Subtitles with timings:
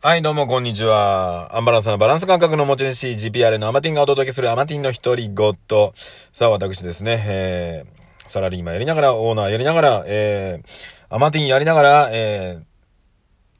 [0.00, 1.56] はい、どうも、こんにちは。
[1.56, 5.92] アンバランスのバランス感覚の持ち主、GPR のアマティンがお届けするアマティンの一人ごと。
[6.32, 12.62] さあ、私ですね、えー、サラリーマンやりながら、オーナーやりながら、えー、アマティンやりながら、えー、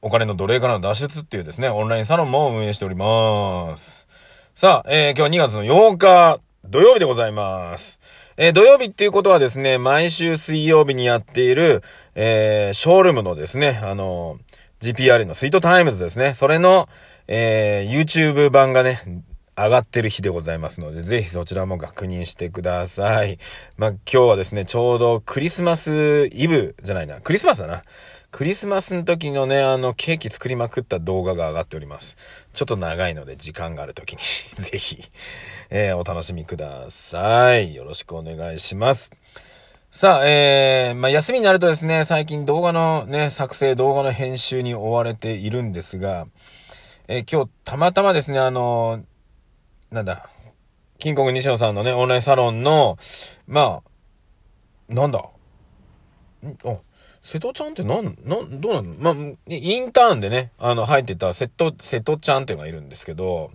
[0.00, 4.06] お金の奴隷からの脱出っていうですね、オンラインサロンも運営しております。
[4.54, 7.98] さあ、えー、今日は2月の8日、土曜日でございます。
[8.36, 11.82] えー、土曜日っていうことはですね、毎週水曜日にやっている、
[12.14, 16.34] えー、ショールームのですね、あのー GPR のスイートタイムズですね。
[16.34, 16.88] それの、
[17.26, 19.00] えー、YouTube 版がね、
[19.56, 23.38] 上がってる日でございますので、ぜひそちらも確認してください。
[23.76, 27.82] まあ、今日はですね、ちょうどクリスマスイブじゃないな、クリスマスだな。
[28.30, 32.16] クリスマスの時のね、あの、ケーキ作りまくった動画が上がっております。
[32.52, 34.18] ちょっと長いので、時間がある時に
[34.62, 35.02] ぜひ、
[35.70, 37.74] えー、お楽しみください。
[37.74, 39.10] よろしくお願いします。
[39.90, 46.26] さあ、えー、まあ、休みになるとですね、最近動画のね、作成、動画の編集に追われているんですが、
[47.08, 50.28] えー、今日たまたまですね、あのー、なんだ、
[50.98, 52.98] 金国西野さんのね、オンラインサロンの、
[53.46, 53.80] ま
[54.90, 56.76] あ、なんだ、んあ、
[57.22, 58.94] 瀬戸ちゃんってなん、なん、どうなの？
[58.98, 59.14] まあ、
[59.46, 63.52] インターンでね、あの、入ってた瀬戸、瀬戸ちゃんっていうのがいるんですけど、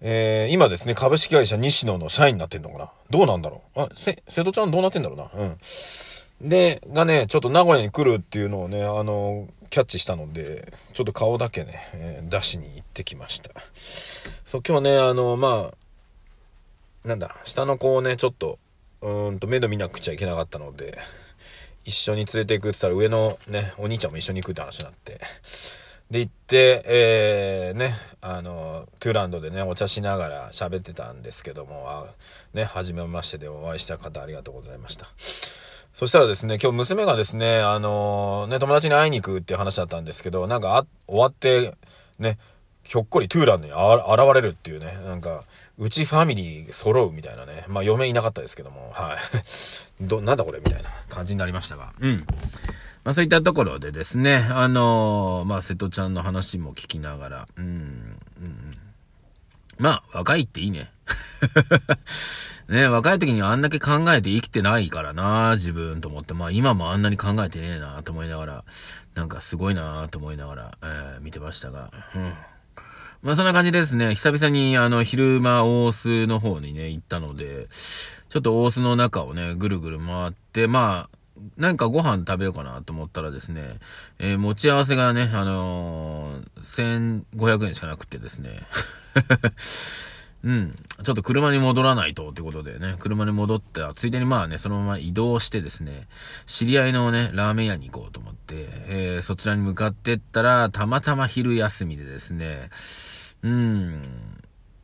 [0.00, 2.92] えー、今ですね、株式会社西野の社員になってんのかな？
[3.10, 3.80] どうなんだろう？
[3.80, 5.30] あ、せ、瀬戸ちゃんどうなってんだろうな？
[5.34, 6.48] うん。
[6.48, 13.50] で、がね、ちょっと名古屋に来るっていうのをね、あの、キャッチしたので、ちょっと顔だけね、えー、出しに行ってきました。
[13.74, 15.72] そう、今日ね、あの、ま
[17.04, 18.58] あ、なんだ、下の子をね、ちょっと、
[19.02, 20.96] うんと、目処見なくちゃいけなかったので、
[21.84, 25.20] 一緒に連れて行くって言ったら上のね、お兄ちゃんも一緒に行くって話になって、
[26.10, 27.92] で、行って、えー、ね、
[28.22, 32.06] あの、トゥーランドでね、お茶しながら喋ってたんですけども、あ
[32.54, 35.06] ね、初めましてでお会いした方ありがとうございました。
[35.92, 41.74] そしたらですね、今日娘がですね、あのね、友達に会いに行くっていう話だったんですけど、なんか、終わって、
[42.18, 42.38] ね、
[42.84, 45.44] ひょっこりトゥーランドに現れるっていうね、なんか、
[45.76, 49.18] うちファミリー揃うみたいなね、まあ嫁いなかったですけども、はい。
[50.00, 52.26] ど、なんだこれみたいな感じになりましたが、うん。
[53.08, 58.76] まあそういったところでですね、あのー、まあ瀬戸ちゃんの話も聞きながら、うん、うん。
[59.78, 60.92] まあ若いっていいね。
[62.68, 66.34] ね若い時にあんだけ考えて生きてないからな、自分と思って。
[66.34, 68.64] まあ今もあんなに考えてねえな、と思いながら、
[69.14, 72.34] なんかすごいな、と思いながら、えー、見てましたが、うん。
[73.22, 74.16] まあそんな感じですね。
[74.16, 81.17] 久々にあの昼間大須の方にね、行ったので、ちょっと大須の中をね、ぐるぐる回って、まあ、
[81.56, 83.78] なんかご飯食べようかなと思ったらですね、
[84.18, 88.60] えー、持ち合わせがね、あのー、1500円しかなくてですね、
[90.44, 90.76] うん。
[91.02, 96.06] ちょっと車に戻らないとってことでね、車に戻って、ついでにまあね、そのまま移動してですね、
[96.46, 102.70] 知り合いのね、ラーメン屋に行こうと思って、えー、そちらに向かってったら、たまたま昼休みでですね、
[103.42, 104.02] うん。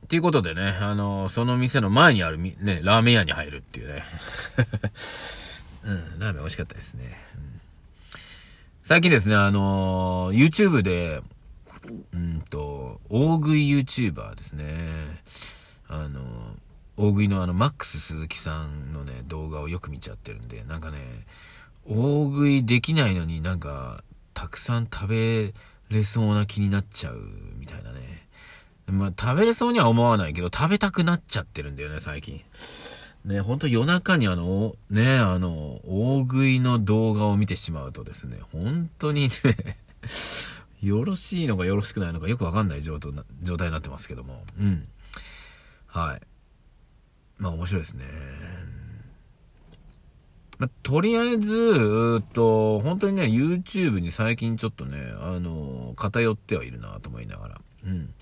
[0.04, 4.03] っていうことでね、あのー、その店の前にあるね、ラーメン屋に入るっていうね。
[5.84, 7.17] うん、ラーメン美味しかったですね。
[7.37, 7.61] うん、
[8.83, 11.22] 最近ですね、あのー、YouTube で、
[12.12, 14.65] うんと、大食い YouTuber ですね。
[15.89, 16.22] あのー、
[16.97, 20.99] 大食いのあの、マックス鈴木さんのね、動画をよく見ちゃってるんで、なんかね、
[21.87, 24.03] 大食いできないのになんか、
[24.33, 25.55] たくさん食べ
[25.91, 27.21] れそうな気になっちゃう
[27.59, 28.27] みたいなね。
[28.87, 32.41] まあ、食べれそうには思わないけど、食べたくなっちゃってるんだよね、最近。
[33.25, 39.79] ね、ほんと夜中にあの、ね、あの、大食いの動画を見てしまうとですね、本当にね
[40.83, 44.45] よろしいのかよろしくないのかよくわかんない状態になってますけども。
[44.59, 44.87] うん。
[45.87, 46.23] はい。
[47.39, 48.05] まあ面白いですね。
[50.59, 57.61] まあ、とりあえず、うっと、本当にね、YouTube に最近ちょっとね、あの、偏ってはいるなと思いながら。
[57.84, 58.15] うん。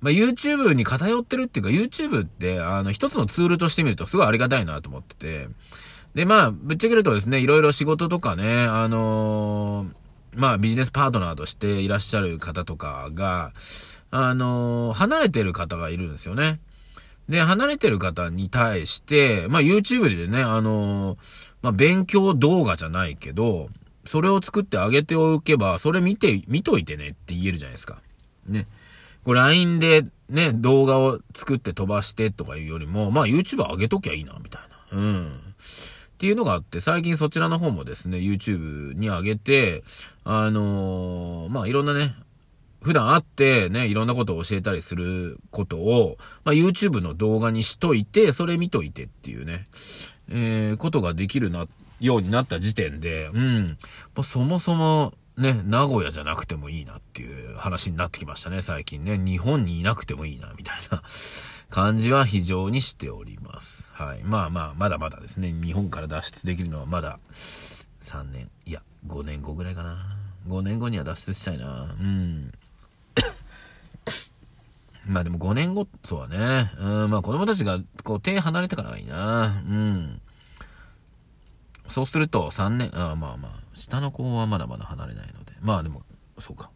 [0.00, 5.48] まあ、YouTube に偏ってるっていうか、YouTube って、あの、一つのツールとしてみるとすごいありがたいなと思ってて。
[6.14, 13.52] で、まあ、ぶっちゃけるとですね、いろいろ仕事とかね、あのー、まあ、ビジネスパートナーとしていらっしゃる方とかが、
[14.10, 16.60] あのー、離れてる方がいるんですよね。
[17.28, 21.18] で、離れてる方に対して、まあ、YouTube でね、あのー、
[21.62, 23.68] まあ、勉強動画じゃないけど、
[24.04, 28.00] それを作ってあげておけば、それ見て、見といてねって言えるじゃないですか。
[28.46, 28.66] ね。
[29.24, 34.62] これ LINE でね、動画を作って飛ばしてとかいうよりも、まあ YouTube 上げときゃいいな、みたい
[34.92, 34.98] な。
[34.98, 35.26] うん。
[35.26, 39.84] っていうのがあって、最近そちらの方もですね、YouTube に上げて、
[40.24, 42.14] あのー、まあいろんなね、
[42.82, 49.66] 普段会ってね、いろんなことを教えたりすることを、まあ YouTube の動画にしといて、それ見といてっていうね、
[50.30, 51.66] えー、ことができるな、
[52.00, 53.66] ようになった時点で、うん、
[54.14, 59.16] まあそもそも、ね、名古屋じゃなくてもいいなっていう話になってきましたね、最近ね。
[59.16, 61.00] 日本にいなくてもいいな、みたいな
[61.70, 63.88] 感じは非常にしております。
[63.92, 64.24] はい。
[64.24, 69.96] まあまあ、まだまだですね、日本から脱出できるのはまだ3年、いや、5年後ぐらいかな。
[70.48, 71.82] 5年後には脱出したいな。
[71.84, 72.52] うん。
[75.06, 76.72] まあでも5年後、そうだね。
[76.78, 79.62] うん、まあ子供たちがこう手離れてからがいいな。
[79.64, 80.20] うん。
[81.88, 85.52] そうすると3年、あまあまあ、下の子はまだまだ離れないので。
[85.60, 86.02] まあでも、
[86.38, 86.70] そうか。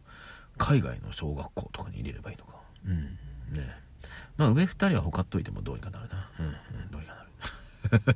[0.57, 2.57] 海外の小学校とかに入れればいいのか。
[2.85, 3.17] うん。
[3.53, 3.83] ね
[4.37, 6.29] まあ上2人はほかっといてもどうにかなるな。
[6.39, 8.03] うん、うん、どうにかなる。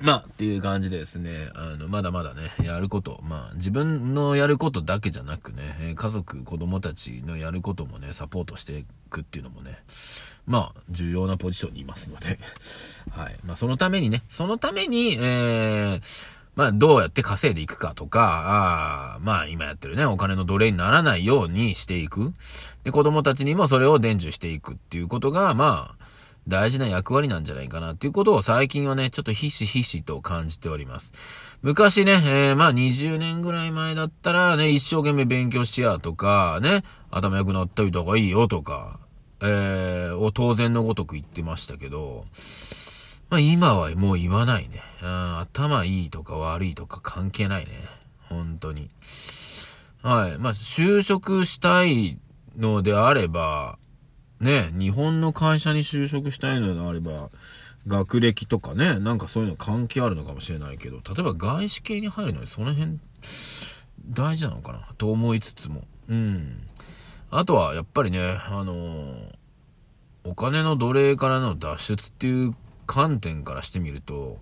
[0.00, 9.82] まあ、っていう感じでですね、あの、まだまだね、やること、まあ、自分のやることだけじゃなくね、家族、子供たちのやることもね、サポートしていくっていうのもね、
[10.46, 12.38] まあ、重要なポジションにいますので、
[13.18, 13.36] はい。
[13.44, 16.00] まあ、そのためにね、そのために、えー、
[16.54, 22.32] まあ、どうやって稼いでいくかとか、ああまあ、今やってるね、お金の奴隷にならないようにしていく。
[22.84, 26.04] で、子供たちにもそれを伝授していくっていうことが、まあ、
[26.48, 31.12] 大事な役割なんじゃないかなっていうことを最近はね、ちょっとひしひしと感じております。
[31.60, 38.98] 昔ね、えー、まあ20年ぐらい前だったらね、一生懸命勉強しやとか、ね、頭良くなったりとかいいよとか、
[39.42, 42.24] えー、を当然のごとく言ってましたけど、
[43.30, 44.82] まあ今はもう言わないね。
[45.02, 47.72] うん、頭いいとか悪いとか関係ないね。
[48.28, 48.90] 本当に。
[50.02, 50.38] はい。
[50.38, 52.18] まあ就職したい
[52.56, 53.78] のであれば、
[54.40, 57.28] ね、日本の会社に就職したいのであれば、
[57.86, 62.98] 学歴とかね、なんかそういうの関係あるのかもしれないけど、例えば外資系に入るのにその辺、
[64.10, 64.80] 大事なのかな？
[64.96, 65.84] と思いつつも。
[66.08, 66.62] うん。
[67.30, 69.34] あとは、やっぱりね、あのー、
[70.24, 72.54] お金の奴隷からの脱出っていう
[72.88, 74.38] 観点からしてみると、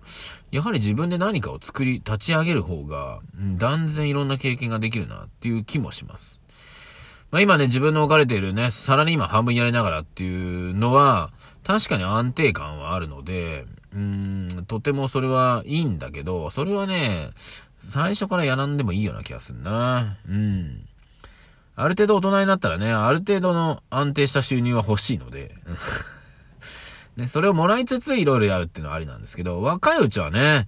[0.51, 3.19] やはり自分で何かを作り、立ち上げる方が、
[3.57, 6.39] 断然いろんな経験ができるなっていう気もします。
[7.29, 11.29] まあ、今ね、自分の置かれているね、サラリーマン半分やりながらっていうのは、
[11.65, 17.31] 確かに安定感はあるので、うーん、とてもそれはいいんだけど、それはね、
[17.79, 20.17] 最初からやらんでもいいような気がするな。
[20.27, 20.87] うん。
[21.75, 25.53] ある程度大人になったらね、ある程度の安定した収入は欲しいので、
[27.17, 30.67] ね、それをもらいつついろいろやるっていうのはありなんですけど、若いうちはね、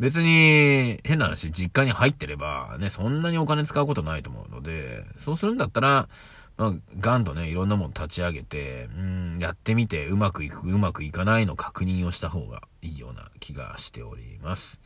[0.00, 6.08] 別に、変な話、実家に入ってれば、ね、そんなにお金使うことないと思うので、そうするんだったら、
[6.56, 14.80] まあ、ガンとね、いろんなもの立ち上げて、うん、やってみて、うまくいく、うまくいかないの確認をした方がいいような気がしております。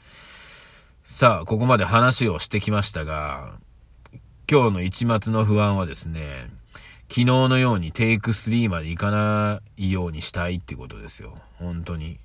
[1.04, 3.52] さあ、ここまで話をしてきましたが、
[4.50, 6.50] 今日の一末の不安はですね、
[7.14, 11.38] 昨日のようにテイク3まで行かないようにしたいってことですよ。
[11.60, 12.18] 本当に。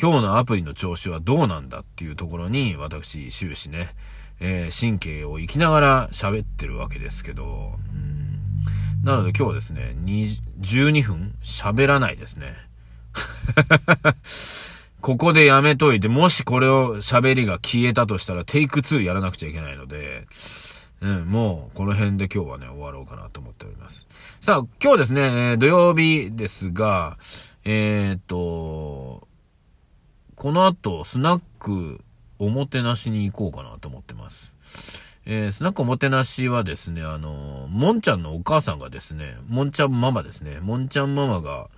[0.00, 3.88] 今日のアプリの調子はどうなんだっていうところに、私、終始ね、
[4.38, 9.96] えー、神経を生きながら喋ってるわけですけど、うんなので今日はですね、
[10.60, 12.54] 12分喋らないですね。
[15.00, 20.28] ここでやめといて、もしこれを喋りが消えたとしたら、テイク2やらなくちゃいけないので、
[21.00, 24.06] うん、もう、この辺で今日はね、終わろうかなと思っております。
[24.40, 27.16] さあ、今日ですねえ、土曜日ですが、
[27.64, 29.26] えー、っと、
[30.36, 32.00] この後、スナック
[32.38, 34.52] おもてなしに行こうかなと思ってます。
[35.26, 41.68] えー、スナックおもてなしはですね、あのもんちゃんのお母さんがですね、もんちゃんママですね、もんちゃんママが、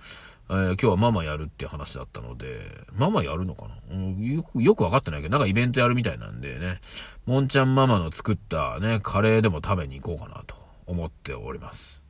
[0.53, 2.61] えー、今日はママやるって話だったので、
[2.95, 6.79] ママやるのかな、うん、よく、よくわかってないけど、なんかイベントやるみたいなんでね、
[7.25, 10.55] もんちゃんママの作ったね、カレーでも食べに行こうかなと
[10.85, 12.03] 思っております。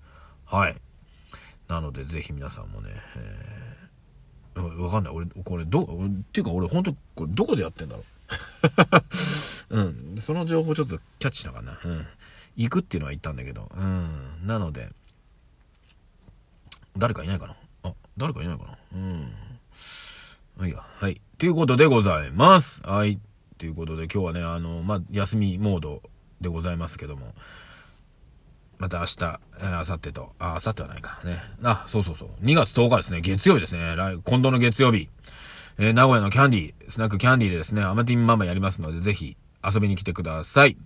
[0.45, 0.75] はい。
[1.69, 3.83] なので、ぜひ皆さんもね、えー
[4.55, 5.13] わかんない。
[5.13, 5.85] 俺、これ、ど、っ
[6.31, 8.03] ていうか俺、ほんと、これ、どこでやってんだろ
[9.71, 9.75] う？
[9.75, 10.15] うん。
[10.19, 11.79] その情報ちょっとキャッチしたかな？
[11.83, 12.05] うん。
[12.55, 13.71] 行くっていうのは言ったんだけど。
[13.75, 14.45] うん。
[14.45, 14.89] なので、
[16.95, 17.55] 誰かいないかな、
[18.17, 18.77] 誰かいないかな？
[18.95, 18.97] う
[20.63, 20.67] ん。
[20.67, 20.79] いいや。
[20.81, 21.21] はい。
[21.37, 22.81] ということでございます。
[22.83, 23.19] はい。
[23.57, 26.01] ということで今日はね、あの、まあ、休みモード
[26.41, 27.33] でございますけども、
[28.77, 31.39] また明日、えー、明後日と、あ、明後日はないかね。
[31.63, 32.29] あ、そうそうそう。
[32.43, 33.21] 2月10日ですね。
[33.21, 33.95] 月曜日ですね。
[33.95, 35.09] 来、今度の月曜日。
[35.79, 40.77] えー、名古屋のキャンディー、スナックキャンディーでですね、アマティンママやりますので、ぜひ遊びに来てください。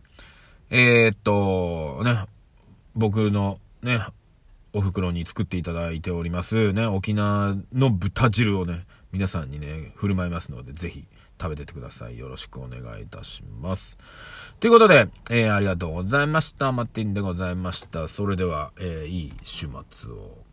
[0.69, 2.25] えー、っと、ね、
[2.95, 3.99] 僕のね、
[4.73, 11.07] お袋に作っていただいております、ね、沖縄の豚汁をね、皆さんにね、振る舞いますので、ぜひ
[11.39, 12.17] 食べててください。
[12.17, 13.97] よろしくお願いいたします。
[14.59, 16.71] ということで、えー、ありがとうございました。
[16.71, 18.07] マッティンでございました。
[18.07, 20.46] それでは、えー、いい週末を。